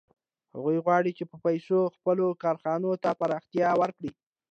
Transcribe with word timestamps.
هغوی 0.53 0.77
غواړي 0.85 1.11
چې 1.17 1.23
په 1.31 1.35
پیسو 1.45 1.79
خپلو 1.95 2.25
کارخانو 2.43 2.91
ته 3.03 3.09
پراختیا 3.19 3.69
ورکړي 3.81 4.11